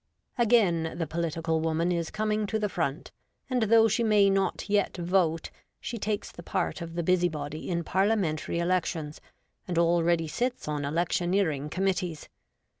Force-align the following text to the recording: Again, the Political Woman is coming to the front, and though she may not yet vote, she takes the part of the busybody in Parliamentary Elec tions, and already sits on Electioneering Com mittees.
Again, 0.39 0.95
the 0.97 1.05
Political 1.05 1.61
Woman 1.61 1.91
is 1.91 2.09
coming 2.09 2.47
to 2.47 2.57
the 2.57 2.69
front, 2.69 3.11
and 3.51 3.61
though 3.61 3.87
she 3.87 4.01
may 4.03 4.31
not 4.31 4.67
yet 4.67 4.97
vote, 4.97 5.51
she 5.79 5.99
takes 5.99 6.31
the 6.31 6.41
part 6.41 6.81
of 6.81 6.95
the 6.95 7.03
busybody 7.03 7.69
in 7.69 7.83
Parliamentary 7.83 8.57
Elec 8.57 8.85
tions, 8.87 9.21
and 9.67 9.77
already 9.77 10.27
sits 10.27 10.67
on 10.67 10.85
Electioneering 10.85 11.69
Com 11.69 11.85
mittees. 11.85 12.29